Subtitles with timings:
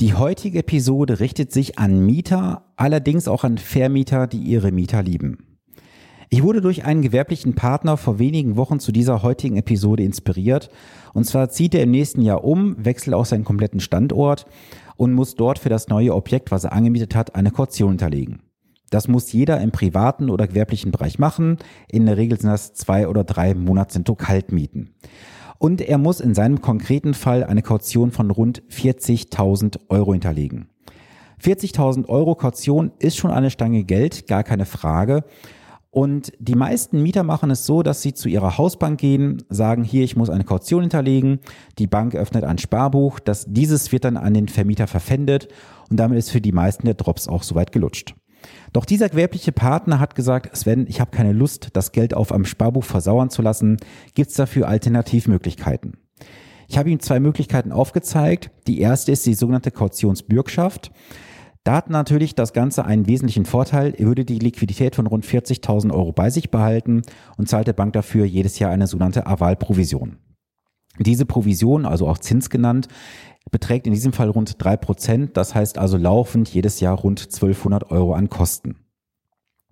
[0.00, 5.46] Die heutige Episode richtet sich an Mieter, allerdings auch an Vermieter, die ihre Mieter lieben.
[6.30, 10.68] Ich wurde durch einen gewerblichen Partner vor wenigen Wochen zu dieser heutigen Episode inspiriert.
[11.12, 14.46] Und zwar zieht er im nächsten Jahr um, wechselt auch seinen kompletten Standort
[14.96, 18.40] und muss dort für das neue Objekt, was er angemietet hat, eine Kaution hinterlegen.
[18.90, 21.58] Das muss jeder im privaten oder gewerblichen Bereich machen.
[21.88, 24.90] In der Regel sind das zwei oder drei Monatsnetto Kaltmieten.
[25.58, 30.68] Und er muss in seinem konkreten Fall eine Kaution von rund 40.000 Euro hinterlegen.
[31.42, 35.24] 40.000 Euro Kaution ist schon eine Stange Geld, gar keine Frage.
[35.94, 40.02] Und die meisten Mieter machen es so, dass sie zu ihrer Hausbank gehen, sagen, hier,
[40.02, 41.38] ich muss eine Kaution hinterlegen.
[41.78, 45.46] Die Bank öffnet ein Sparbuch, das, dieses wird dann an den Vermieter verpfändet
[45.90, 48.16] und damit ist für die meisten der Drops auch soweit gelutscht.
[48.72, 52.44] Doch dieser gewerbliche Partner hat gesagt, Sven, ich habe keine Lust, das Geld auf einem
[52.44, 53.78] Sparbuch versauern zu lassen.
[54.14, 55.98] Gibt es dafür Alternativmöglichkeiten?
[56.68, 58.50] Ich habe ihm zwei Möglichkeiten aufgezeigt.
[58.66, 60.90] Die erste ist die sogenannte Kautionsbürgschaft.
[61.62, 63.94] Da hat natürlich das Ganze einen wesentlichen Vorteil.
[63.96, 67.02] Er würde die Liquidität von rund 40.000 Euro bei sich behalten
[67.38, 70.18] und zahlt der Bank dafür jedes Jahr eine sogenannte Avalprovision.
[70.98, 72.88] Diese Provision, also auch Zins genannt,
[73.50, 75.36] beträgt in diesem Fall rund drei Prozent.
[75.36, 78.76] Das heißt also laufend jedes Jahr rund 1200 Euro an Kosten.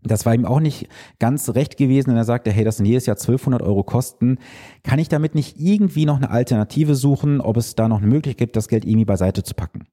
[0.05, 0.89] Das war ihm auch nicht
[1.21, 4.39] ganz recht gewesen, denn er sagte, hey, das sind jedes Jahr 1200 Euro Kosten.
[4.83, 8.39] Kann ich damit nicht irgendwie noch eine Alternative suchen, ob es da noch eine Möglichkeit
[8.39, 9.87] gibt, das Geld irgendwie beiseite zu packen?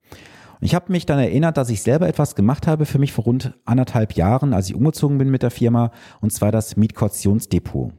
[0.61, 3.53] Ich habe mich dann erinnert, dass ich selber etwas gemacht habe für mich vor rund
[3.65, 5.91] anderthalb Jahren, als ich umgezogen bin mit der Firma,
[6.21, 7.93] und zwar das Mietkautionsdepot.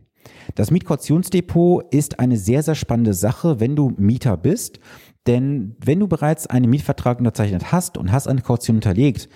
[0.54, 4.80] Das Mietkautionsdepot ist eine sehr, sehr spannende Sache, wenn du Mieter bist
[5.26, 9.28] denn wenn du bereits einen Mietvertrag unterzeichnet hast und hast eine Kaution hinterlegt,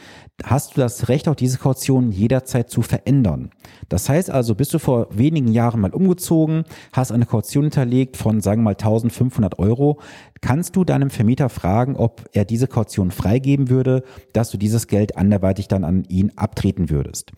[0.43, 3.51] hast du das Recht, auch diese Kaution jederzeit zu verändern.
[3.91, 8.41] Das heißt also, bist du vor wenigen Jahren mal umgezogen, hast eine Kaution hinterlegt von,
[8.41, 10.01] sagen wir mal, 1500 Euro,
[10.41, 15.19] kannst du deinem Vermieter fragen, ob er diese Kaution freigeben würde, dass du dieses Geld
[15.19, 17.33] anderweitig dann an ihn abtreten würdest.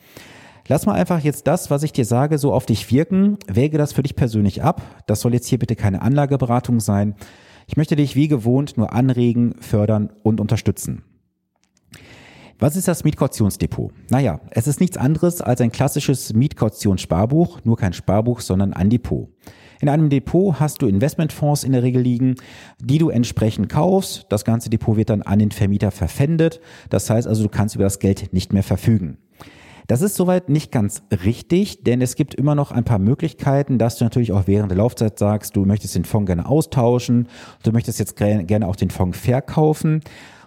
[0.69, 3.39] Lass mal einfach jetzt das, was ich dir sage, so auf dich wirken.
[3.47, 4.83] Wäge das für dich persönlich ab.
[5.07, 7.15] Das soll jetzt hier bitte keine Anlageberatung sein.
[7.69, 11.05] Ich möchte dich wie gewohnt nur anregen, fördern und unterstützen.
[12.59, 13.93] Was ist das Mietkautionsdepot?
[14.09, 19.29] Naja, es ist nichts anderes als ein klassisches Mietkautionsparbuch, nur kein Sparbuch, sondern ein Depot.
[19.81, 22.37] In einem Depot hast du Investmentfonds in der Regel liegen,
[22.81, 24.27] die du entsprechend kaufst.
[24.31, 26.61] Das ganze Depot wird dann an den Vermieter verpfändet.
[26.89, 29.19] Das heißt also, du kannst über das Geld nicht mehr verfügen.
[29.87, 33.97] Das ist soweit nicht ganz richtig, denn es gibt immer noch ein paar Möglichkeiten, dass
[33.97, 37.29] du natürlich auch während der Laufzeit sagst, du möchtest den Fonds gerne austauschen,
[37.63, 40.01] du möchtest jetzt gerne auch den Fonds verkaufen.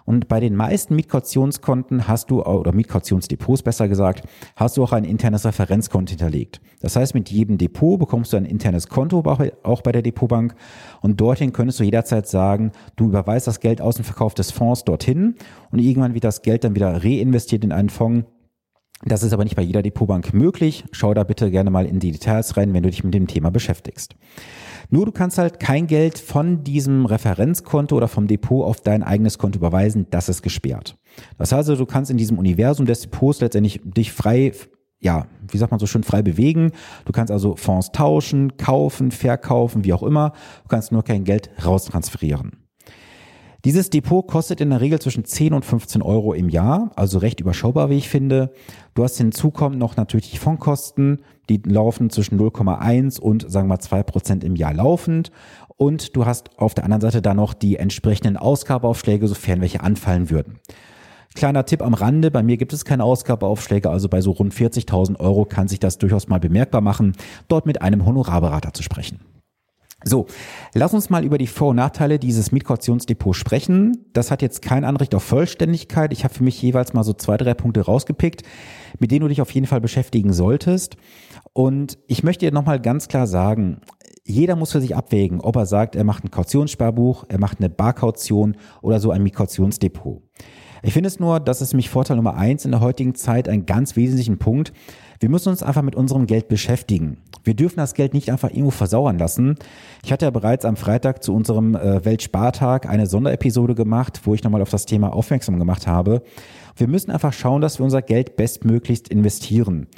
[0.04, 5.04] Und bei den meisten Mietkautionskonten hast du, oder Mietkautionsdepots besser gesagt, hast du auch ein
[5.04, 6.60] internes Referenzkonto hinterlegt.
[6.80, 9.22] Das heißt, mit jedem Depot bekommst du ein internes Konto,
[9.62, 10.54] auch bei der Depotbank.
[11.00, 14.84] Und dorthin könntest du jederzeit sagen, du überweist das Geld aus dem Verkauf des Fonds
[14.84, 15.36] dorthin
[15.70, 18.26] und irgendwann wird das Geld dann wieder reinvestiert in einen Fonds,
[19.04, 20.84] das ist aber nicht bei jeder Depotbank möglich.
[20.92, 23.50] Schau da bitte gerne mal in die Details rein, wenn du dich mit dem Thema
[23.50, 24.14] beschäftigst.
[24.90, 29.38] Nur du kannst halt kein Geld von diesem Referenzkonto oder vom Depot auf dein eigenes
[29.38, 30.06] Konto überweisen.
[30.10, 30.96] Das ist gesperrt.
[31.38, 34.52] Das heißt also, du kannst in diesem Universum des Depots letztendlich dich frei
[35.02, 36.72] ja, wie sagt man so schön, frei bewegen.
[37.06, 40.34] Du kannst also Fonds tauschen, kaufen, verkaufen, wie auch immer.
[40.62, 42.59] Du kannst nur kein Geld raustransferieren.
[43.64, 47.40] Dieses Depot kostet in der Regel zwischen 10 und 15 Euro im Jahr, also recht
[47.40, 48.54] überschaubar, wie ich finde.
[48.94, 53.80] Du hast hinzukommen noch natürlich die Fondkosten, die laufen zwischen 0,1 und sagen wir mal
[53.80, 55.30] 2 Prozent im Jahr laufend.
[55.76, 60.30] Und du hast auf der anderen Seite dann noch die entsprechenden Ausgabeaufschläge, sofern welche anfallen
[60.30, 60.58] würden.
[61.34, 65.20] Kleiner Tipp am Rande, bei mir gibt es keine Ausgabeaufschläge, also bei so rund 40.000
[65.20, 67.12] Euro kann sich das durchaus mal bemerkbar machen,
[67.48, 69.20] dort mit einem Honorarberater zu sprechen.
[70.02, 70.26] So,
[70.72, 74.06] lass uns mal über die Vor- und Nachteile dieses Mietkautionsdepots sprechen.
[74.14, 76.12] Das hat jetzt kein Anrecht auf Vollständigkeit.
[76.12, 78.42] Ich habe für mich jeweils mal so zwei, drei Punkte rausgepickt,
[78.98, 80.96] mit denen du dich auf jeden Fall beschäftigen solltest.
[81.52, 83.82] Und ich möchte dir nochmal ganz klar sagen,
[84.24, 87.68] jeder muss für sich abwägen, ob er sagt, er macht ein Kautionssparbuch, er macht eine
[87.68, 90.22] Barkaution oder so ein Mietkautionsdepot.
[90.82, 93.66] Ich finde es nur, das ist nämlich Vorteil Nummer eins in der heutigen Zeit, ein
[93.66, 94.72] ganz wesentlichen Punkt.
[95.20, 97.18] Wir müssen uns einfach mit unserem Geld beschäftigen.
[97.44, 99.56] Wir dürfen das Geld nicht einfach irgendwo versauern lassen.
[100.02, 104.42] Ich hatte ja bereits am Freitag zu unserem äh, Weltspartag eine Sonderepisode gemacht, wo ich
[104.42, 106.22] nochmal auf das Thema aufmerksam gemacht habe.
[106.74, 109.88] Wir müssen einfach schauen, dass wir unser Geld bestmöglichst investieren.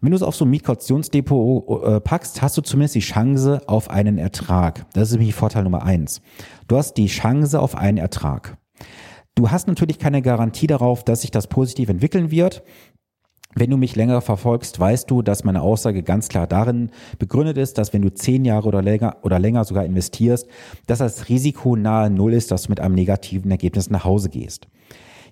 [0.00, 3.90] Wenn du es auf so ein Mietkautionsdepot äh, packst, hast du zumindest die Chance auf
[3.90, 4.86] einen Ertrag.
[4.94, 6.22] Das ist nämlich Vorteil Nummer eins.
[6.68, 8.56] Du hast die Chance auf einen Ertrag.
[9.34, 12.62] Du hast natürlich keine Garantie darauf, dass sich das positiv entwickeln wird.
[13.54, 17.78] Wenn du mich länger verfolgst, weißt du, dass meine Aussage ganz klar darin begründet ist,
[17.78, 20.46] dass wenn du zehn Jahre oder länger oder länger sogar investierst,
[20.86, 24.68] dass das Risiko nahe Null ist, dass du mit einem negativen Ergebnis nach Hause gehst.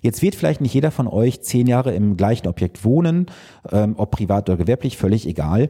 [0.01, 3.27] Jetzt wird vielleicht nicht jeder von euch zehn Jahre im gleichen Objekt wohnen,
[3.71, 5.69] ähm, ob privat oder gewerblich, völlig egal.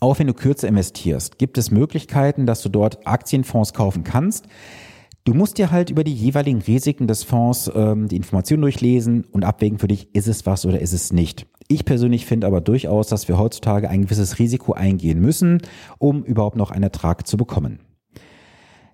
[0.00, 4.46] Auch wenn du kürzer investierst, gibt es Möglichkeiten, dass du dort Aktienfonds kaufen kannst.
[5.26, 9.42] Du musst dir halt über die jeweiligen Risiken des Fonds ähm, die Informationen durchlesen und
[9.42, 11.46] abwägen für dich, ist es was oder ist es nicht.
[11.66, 15.62] Ich persönlich finde aber durchaus, dass wir heutzutage ein gewisses Risiko eingehen müssen,
[15.96, 17.80] um überhaupt noch einen Ertrag zu bekommen.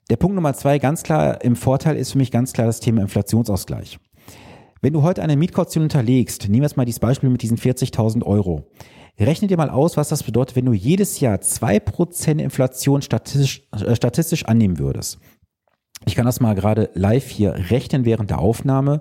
[0.08, 3.02] Der Punkt Nummer zwei, ganz klar im Vorteil ist für mich ganz klar das Thema
[3.02, 3.98] Inflationsausgleich.
[4.80, 8.22] Wenn du heute eine Mietkaution hinterlegst, nehmen wir jetzt mal dieses Beispiel mit diesen 40.000
[8.24, 8.70] Euro.
[9.18, 13.68] Rechne dir mal aus, was das bedeutet, wenn du jedes Jahr zwei Prozent Inflation statistisch,
[13.72, 15.18] äh, statistisch annehmen würdest.
[16.10, 19.00] Ich kann das mal gerade live hier rechnen während der Aufnahme.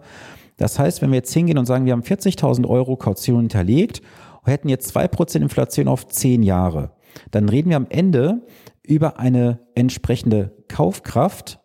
[0.58, 4.04] Das heißt, wenn wir jetzt hingehen und sagen, wir haben 40.000 Euro Kaution hinterlegt
[4.44, 6.92] und hätten jetzt 2% Inflation auf 10 Jahre,
[7.32, 8.46] dann reden wir am Ende
[8.84, 11.60] über eine entsprechende Kaufkraft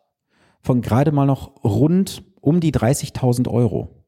[0.62, 4.03] von gerade mal noch rund um die 30.000 Euro.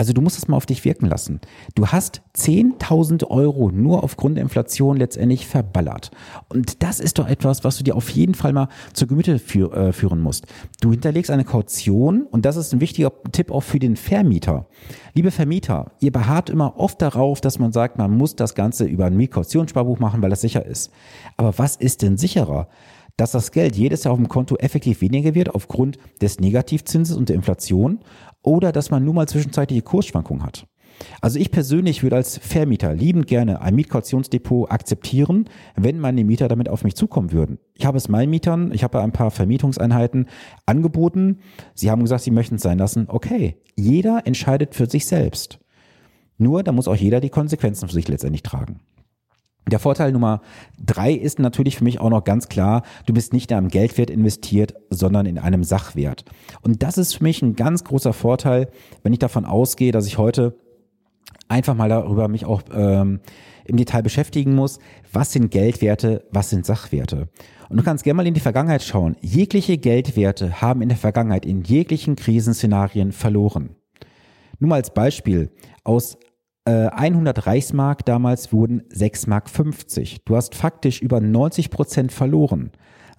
[0.00, 1.42] Also du musst es mal auf dich wirken lassen.
[1.74, 6.10] Du hast 10.000 Euro nur aufgrund der Inflation letztendlich verballert.
[6.48, 9.76] Und das ist doch etwas, was du dir auf jeden Fall mal zur Gemüte führ,
[9.76, 10.46] äh, führen musst.
[10.80, 14.68] Du hinterlegst eine Kaution und das ist ein wichtiger Tipp auch für den Vermieter.
[15.12, 19.04] Liebe Vermieter, ihr beharrt immer oft darauf, dass man sagt, man muss das Ganze über
[19.04, 20.90] ein Mietkautionsparbuch machen, weil das sicher ist.
[21.36, 22.68] Aber was ist denn sicherer?
[23.20, 27.28] Dass das Geld jedes Jahr auf dem Konto effektiv weniger wird aufgrund des Negativzinses und
[27.28, 28.00] der Inflation
[28.42, 30.66] oder dass man nur mal zwischenzeitliche Kursschwankungen hat.
[31.20, 36.70] Also ich persönlich würde als Vermieter liebend gerne ein Mietkautionsdepot akzeptieren, wenn meine Mieter damit
[36.70, 37.58] auf mich zukommen würden.
[37.74, 40.26] Ich habe es meinen Mietern, ich habe ein paar Vermietungseinheiten
[40.64, 41.40] angeboten.
[41.74, 43.04] Sie haben gesagt, sie möchten es sein lassen.
[43.08, 45.58] Okay, jeder entscheidet für sich selbst.
[46.38, 48.80] Nur, da muss auch jeder die Konsequenzen für sich letztendlich tragen.
[49.68, 50.40] Der Vorteil Nummer
[50.84, 54.10] drei ist natürlich für mich auch noch ganz klar, du bist nicht in einem Geldwert
[54.10, 56.24] investiert, sondern in einem Sachwert.
[56.62, 58.70] Und das ist für mich ein ganz großer Vorteil,
[59.02, 60.58] wenn ich davon ausgehe, dass ich heute
[61.48, 63.20] einfach mal darüber mich auch ähm,
[63.64, 64.78] im Detail beschäftigen muss,
[65.12, 67.28] was sind Geldwerte, was sind Sachwerte.
[67.68, 69.16] Und du kannst gerne mal in die Vergangenheit schauen.
[69.20, 73.76] Jegliche Geldwerte haben in der Vergangenheit in jeglichen Krisenszenarien verloren.
[74.58, 75.50] Nur mal als Beispiel,
[75.84, 76.18] aus
[76.70, 80.24] 100 äh, Reichsmark damals wurden 6 Mark 50.
[80.24, 82.70] Du hast faktisch über 90 Prozent verloren.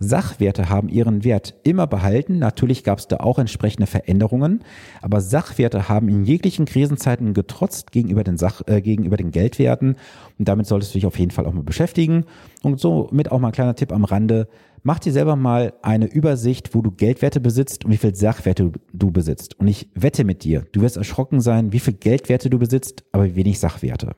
[0.01, 2.39] Sachwerte haben ihren Wert immer behalten.
[2.39, 4.63] Natürlich gab es da auch entsprechende Veränderungen,
[5.01, 9.95] aber Sachwerte haben in jeglichen Krisenzeiten getrotzt gegenüber den, Sach, äh, gegenüber den Geldwerten.
[10.39, 12.25] Und damit solltest du dich auf jeden Fall auch mal beschäftigen.
[12.63, 14.47] Und somit auch mal ein kleiner Tipp am Rande.
[14.81, 19.11] Mach dir selber mal eine Übersicht, wo du Geldwerte besitzt und wie viel Sachwerte du
[19.11, 19.59] besitzt.
[19.59, 23.25] Und ich wette mit dir, du wirst erschrocken sein, wie viel Geldwerte du besitzt, aber
[23.25, 24.15] wie wenig Sachwerte.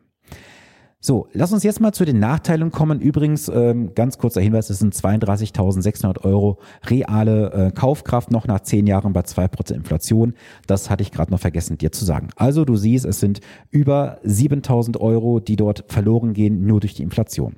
[1.06, 3.02] So, lass uns jetzt mal zu den Nachteilen kommen.
[3.02, 8.88] Übrigens, ähm, ganz kurzer Hinweis, es sind 32.600 Euro reale äh, Kaufkraft noch nach zehn
[8.88, 10.34] Jahren bei zwei Prozent Inflation.
[10.66, 12.30] Das hatte ich gerade noch vergessen, dir zu sagen.
[12.38, 17.04] Also du siehst, es sind über 7.000 Euro, die dort verloren gehen, nur durch die
[17.04, 17.58] Inflation.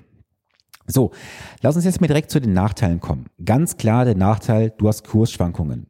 [0.87, 1.11] So,
[1.61, 3.27] lass uns jetzt mal direkt zu den Nachteilen kommen.
[3.45, 5.85] Ganz klar der Nachteil, du hast Kursschwankungen.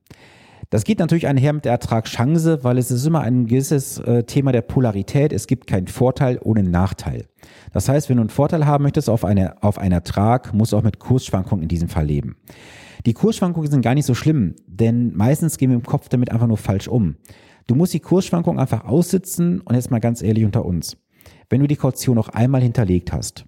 [0.69, 4.51] Das geht natürlich einher mit der Ertragschance, weil es ist immer ein gewisses äh, Thema
[4.51, 5.31] der Polarität.
[5.31, 7.25] Es gibt keinen Vorteil ohne Nachteil.
[7.71, 10.77] Das heißt, wenn du einen Vorteil haben möchtest auf, eine, auf einen Ertrag, musst du
[10.77, 12.37] auch mit Kursschwankungen in diesem Fall leben.
[13.05, 16.47] Die Kursschwankungen sind gar nicht so schlimm, denn meistens gehen wir im Kopf damit einfach
[16.47, 17.17] nur falsch um.
[17.67, 20.97] Du musst die Kursschwankungen einfach aussitzen und jetzt mal ganz ehrlich unter uns.
[21.49, 23.45] Wenn du die Kaution noch einmal hinterlegt hast,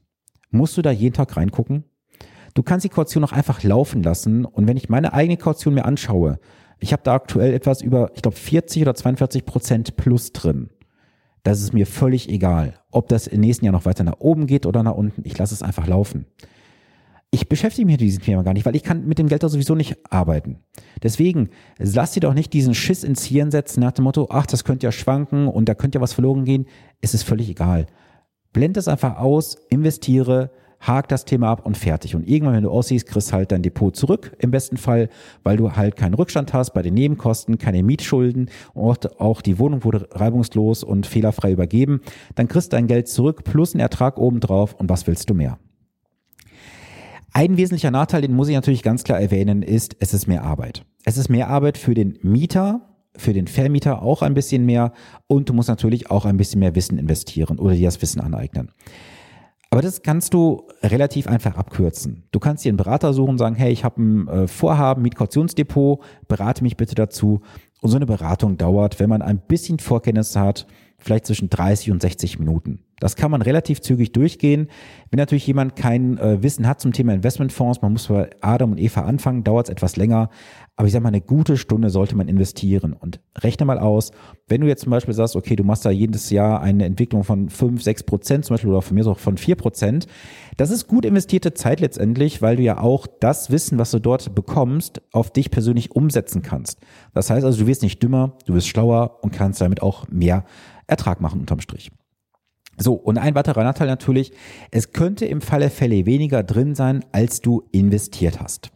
[0.51, 1.83] musst du da jeden Tag reingucken?
[2.53, 5.85] Du kannst die Kaution noch einfach laufen lassen und wenn ich meine eigene Kaution mir
[5.85, 6.39] anschaue,
[6.79, 10.69] ich habe da aktuell etwas über, ich glaube, 40 oder 42 Prozent plus drin.
[11.43, 14.65] Das ist mir völlig egal, ob das im nächsten Jahr noch weiter nach oben geht
[14.65, 15.21] oder nach unten.
[15.25, 16.25] Ich lasse es einfach laufen.
[17.29, 19.49] Ich beschäftige mich mit diesem Thema gar nicht, weil ich kann mit dem Geld da
[19.49, 20.59] sowieso nicht arbeiten.
[21.03, 24.63] Deswegen lass dir doch nicht diesen Schiss ins Hirn setzen nach dem Motto, ach, das
[24.63, 26.67] könnte ja schwanken und da könnte ja was verloren gehen.
[27.01, 27.87] Es ist völlig egal.
[28.53, 32.15] Blend es einfach aus, investiere, hak das Thema ab und fertig.
[32.15, 35.09] Und irgendwann, wenn du aussiehst, kriegst halt dein Depot zurück, im besten Fall,
[35.43, 39.83] weil du halt keinen Rückstand hast bei den Nebenkosten, keine Mietschulden und auch die Wohnung
[39.83, 42.01] wurde reibungslos und fehlerfrei übergeben.
[42.35, 45.57] Dann kriegst du dein Geld zurück plus einen Ertrag obendrauf und was willst du mehr?
[47.33, 50.85] Ein wesentlicher Nachteil, den muss ich natürlich ganz klar erwähnen, ist, es ist mehr Arbeit.
[51.05, 52.81] Es ist mehr Arbeit für den Mieter,
[53.15, 54.93] für den Vermieter auch ein bisschen mehr
[55.27, 58.71] und du musst natürlich auch ein bisschen mehr Wissen investieren oder dir das Wissen aneignen.
[59.69, 62.23] Aber das kannst du relativ einfach abkürzen.
[62.31, 65.99] Du kannst dir einen Berater suchen und sagen, hey, ich habe ein äh, Vorhaben, Mietkautionsdepot,
[66.27, 67.41] berate mich bitte dazu.
[67.81, 70.67] Und so eine Beratung dauert, wenn man ein bisschen Vorkenntnisse hat,
[70.99, 72.83] vielleicht zwischen 30 und 60 Minuten.
[72.99, 74.69] Das kann man relativ zügig durchgehen.
[75.11, 78.79] Wenn natürlich jemand kein äh, Wissen hat zum Thema Investmentfonds, man muss bei Adam und
[78.79, 80.29] Eva anfangen, dauert es etwas länger.
[80.75, 84.11] Aber ich sage mal, eine gute Stunde sollte man investieren und rechne mal aus,
[84.47, 87.49] wenn du jetzt zum Beispiel sagst, okay, du machst da jedes Jahr eine Entwicklung von
[87.49, 90.07] 5, 6 Prozent zum Beispiel oder von mir auch von 4 Prozent,
[90.55, 94.33] das ist gut investierte Zeit letztendlich, weil du ja auch das Wissen, was du dort
[94.33, 96.79] bekommst, auf dich persönlich umsetzen kannst.
[97.13, 100.45] Das heißt also, du wirst nicht dümmer, du wirst schlauer und kannst damit auch mehr
[100.87, 101.91] Ertrag machen unterm Strich.
[102.77, 104.31] So, und ein weiterer Nachteil natürlich,
[104.71, 108.71] es könnte im Falle Fälle weniger drin sein, als du investiert hast.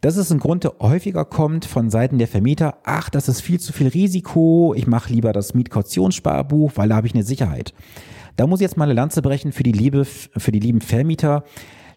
[0.00, 2.78] Das ist ein Grund, der häufiger kommt von Seiten der Vermieter.
[2.84, 4.74] Ach, das ist viel zu viel Risiko.
[4.76, 7.72] Ich mache lieber das Mietkautionsssparbuch, weil da habe ich eine Sicherheit.
[8.36, 11.42] Da muss ich jetzt mal eine Lanze brechen für die liebe, für die lieben Vermieter.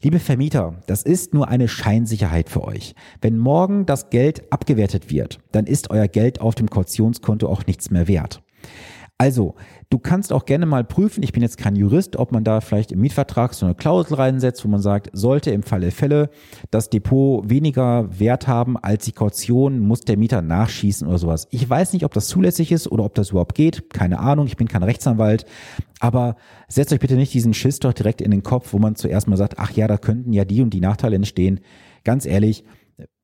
[0.02, 2.96] Liebe Vermieter, das ist nur eine Scheinsicherheit für euch.
[3.20, 7.92] Wenn morgen das Geld abgewertet wird, dann ist euer Geld auf dem Kautionskonto auch nichts
[7.92, 8.42] mehr wert.
[9.20, 9.56] Also,
[9.90, 12.92] du kannst auch gerne mal prüfen, ich bin jetzt kein Jurist, ob man da vielleicht
[12.92, 16.30] im Mietvertrag so eine Klausel reinsetzt, wo man sagt, sollte im Falle Fälle
[16.70, 21.48] das Depot weniger Wert haben als die Kaution, muss der Mieter nachschießen oder sowas.
[21.50, 23.90] Ich weiß nicht, ob das zulässig ist oder ob das überhaupt geht.
[23.90, 25.46] Keine Ahnung, ich bin kein Rechtsanwalt.
[26.00, 26.36] Aber
[26.68, 29.36] setzt euch bitte nicht diesen Schiss doch direkt in den Kopf, wo man zuerst mal
[29.38, 31.62] sagt, ach ja, da könnten ja die und die Nachteile entstehen.
[32.04, 32.66] Ganz ehrlich,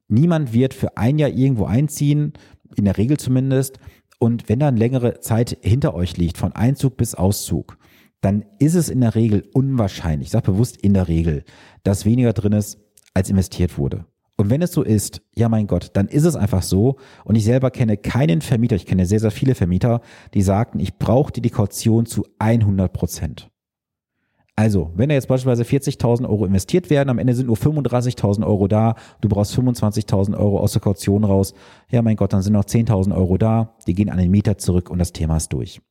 [0.07, 2.33] niemand wird für ein Jahr irgendwo einziehen,
[2.75, 3.77] in der Regel zumindest,
[4.23, 7.77] und wenn dann längere Zeit hinter euch liegt, von Einzug bis Auszug,
[8.21, 11.43] dann ist es in der Regel unwahrscheinlich, ich sage bewusst in der Regel,
[11.83, 12.79] dass weniger drin ist,
[13.13, 14.05] als investiert wurde.
[14.37, 16.95] Und wenn es so ist, ja mein Gott, dann ist es einfach so.
[17.25, 19.99] Und ich selber kenne keinen Vermieter, ich kenne sehr, sehr viele Vermieter,
[20.33, 23.49] die sagten, ich brauche die Kaution zu 100 Prozent.
[24.55, 28.67] Also, wenn da jetzt beispielsweise 40.000 Euro investiert werden, am Ende sind nur 35.000 Euro
[28.67, 31.55] da, du brauchst 25.000 Euro aus der Kaution raus,
[31.89, 34.91] ja mein Gott, dann sind noch 10.000 Euro da, die gehen an den Mieter zurück
[34.91, 35.81] und das Thema ist durch.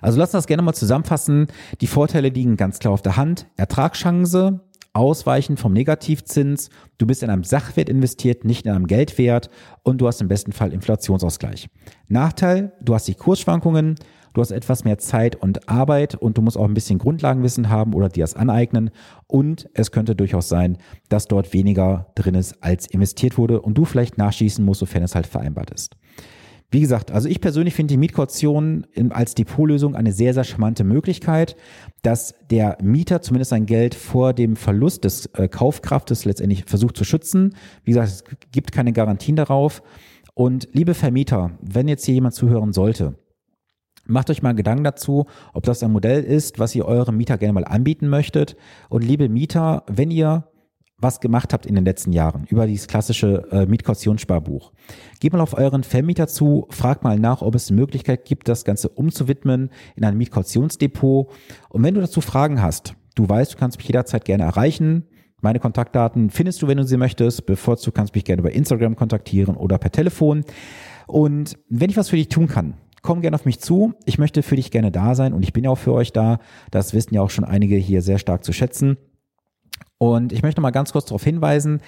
[0.00, 1.46] Also lass uns das gerne mal zusammenfassen.
[1.80, 3.46] Die Vorteile liegen ganz klar auf der Hand.
[3.56, 4.60] Ertragschance,
[4.92, 9.50] Ausweichen vom Negativzins, du bist in einem Sachwert investiert, nicht in einem Geldwert
[9.82, 11.68] und du hast im besten Fall Inflationsausgleich.
[12.08, 13.96] Nachteil, du hast die Kursschwankungen,
[14.36, 17.94] Du hast etwas mehr Zeit und Arbeit und du musst auch ein bisschen Grundlagenwissen haben
[17.94, 18.90] oder dir das aneignen.
[19.26, 20.76] Und es könnte durchaus sein,
[21.08, 25.14] dass dort weniger drin ist, als investiert wurde und du vielleicht nachschießen musst, sofern es
[25.14, 25.96] halt vereinbart ist.
[26.70, 31.56] Wie gesagt, also ich persönlich finde die Mietkaution als Depotlösung eine sehr, sehr charmante Möglichkeit,
[32.02, 37.04] dass der Mieter zumindest sein Geld vor dem Verlust des äh, Kaufkraftes letztendlich versucht zu
[37.04, 37.54] schützen.
[37.84, 39.82] Wie gesagt, es gibt keine Garantien darauf.
[40.34, 43.14] Und liebe Vermieter, wenn jetzt hier jemand zuhören sollte,
[44.06, 47.52] Macht euch mal Gedanken dazu, ob das ein Modell ist, was ihr eurem Mieter gerne
[47.52, 48.56] mal anbieten möchtet.
[48.88, 50.44] Und liebe Mieter, wenn ihr
[50.98, 54.72] was gemacht habt in den letzten Jahren über dieses klassische äh, Mietkautionsssparbuch.
[55.20, 58.64] Geht mal auf euren Vermieter zu, fragt mal nach, ob es eine Möglichkeit gibt, das
[58.64, 61.30] Ganze umzuwidmen in ein Mietkautionsdepot.
[61.68, 65.04] Und wenn du dazu Fragen hast, du weißt, du kannst mich jederzeit gerne erreichen.
[65.42, 67.44] Meine Kontaktdaten findest du, wenn du sie möchtest.
[67.44, 70.44] Bevorzugt kannst du mich gerne über Instagram kontaktieren oder per Telefon.
[71.06, 73.94] Und wenn ich was für dich tun kann, komm gerne auf mich zu.
[74.04, 76.38] Ich möchte für dich gerne da sein und ich bin ja auch für euch da.
[76.70, 78.96] Das wissen ja auch schon einige hier sehr stark zu schätzen.
[79.98, 81.80] Und ich möchte mal ganz kurz darauf hinweisen,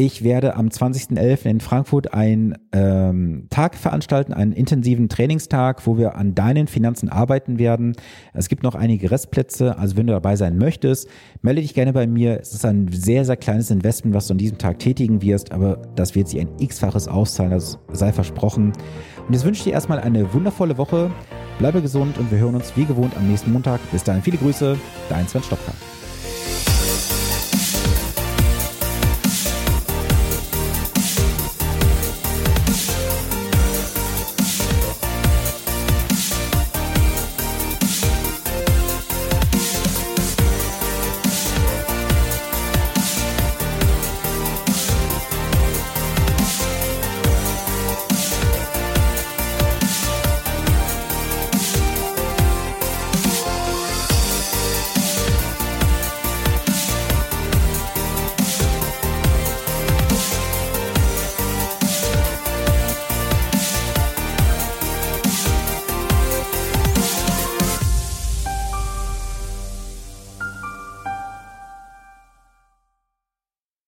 [0.00, 1.46] ich werde am 20.11.
[1.46, 7.58] in Frankfurt einen ähm, Tag veranstalten, einen intensiven Trainingstag, wo wir an deinen Finanzen arbeiten
[7.58, 7.96] werden.
[8.32, 11.08] Es gibt noch einige Restplätze, also wenn du dabei sein möchtest,
[11.42, 12.38] melde dich gerne bei mir.
[12.40, 15.82] Es ist ein sehr, sehr kleines Investment, was du an diesem Tag tätigen wirst, aber
[15.96, 18.74] das wird sich ein x-faches auszahlen, das sei versprochen.
[19.28, 21.10] Und jetzt wünsche ich dir erstmal eine wundervolle Woche.
[21.58, 23.78] Bleibe gesund und wir hören uns wie gewohnt am nächsten Montag.
[23.92, 24.78] Bis dahin viele Grüße,
[25.10, 25.72] dein Sven Stopka.